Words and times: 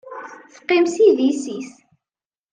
Teqqim 0.53 0.85
s 0.93 0.95
idis-is. 1.07 1.71